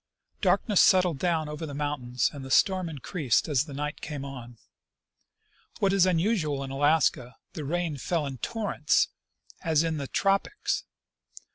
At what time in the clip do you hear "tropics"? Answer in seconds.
10.07-10.85